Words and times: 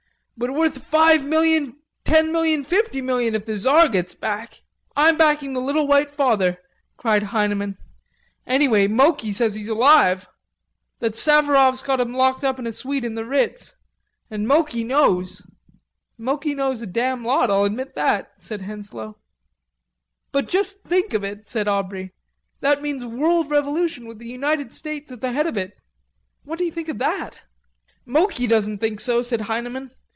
But 0.37 0.55
worth 0.55 0.83
five 0.83 1.23
million, 1.23 1.75
ten 2.03 2.31
million, 2.31 2.63
fifty 2.63 2.99
million 2.99 3.35
if 3.35 3.45
the 3.45 3.55
Czar 3.55 3.87
gets 3.89 4.15
back.... 4.15 4.63
I'm 4.95 5.15
backing 5.15 5.53
the 5.53 5.61
little 5.61 5.85
white 5.85 6.09
father," 6.09 6.57
cried 6.97 7.21
Heineman. 7.21 7.77
"Anyway 8.47 8.87
Moki 8.87 9.33
says 9.33 9.53
he's 9.53 9.67
alive; 9.69 10.27
that 10.97 11.13
Savaroffs 11.13 11.85
got 11.85 11.99
him 11.99 12.15
locked 12.15 12.43
up 12.43 12.57
in 12.57 12.65
a 12.65 12.71
suite 12.71 13.05
in 13.05 13.13
the 13.13 13.23
Ritz.... 13.23 13.75
And 14.31 14.47
Moki 14.47 14.83
knows." 14.83 15.45
"Moki 16.17 16.55
knows 16.55 16.81
a 16.81 16.87
damn 16.87 17.23
lot, 17.23 17.51
I'll 17.51 17.63
admit 17.65 17.93
that," 17.93 18.31
said 18.39 18.61
Henslowe. 18.61 19.17
"But 20.31 20.49
just 20.49 20.81
think 20.81 21.13
of 21.13 21.23
it," 21.23 21.47
said 21.47 21.67
Aubrey, 21.67 22.13
"that 22.61 22.81
means 22.81 23.05
world 23.05 23.51
revolution 23.51 24.07
with 24.07 24.17
the 24.17 24.27
United 24.29 24.73
States 24.73 25.11
at 25.11 25.21
the 25.21 25.33
head 25.33 25.45
of 25.45 25.55
it. 25.55 25.77
What 26.45 26.57
do 26.57 26.65
you 26.65 26.71
think 26.71 26.89
of 26.89 26.97
that?" 26.97 27.45
"Moki 28.07 28.47
doesn't 28.47 28.79
think 28.79 28.99
so," 28.99 29.21
said 29.21 29.41
Heineman. 29.41 29.91